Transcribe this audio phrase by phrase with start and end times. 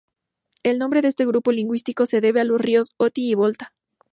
[0.63, 3.71] El nombre de este grupo lingüístico se debe a los ríos Oti y Volta.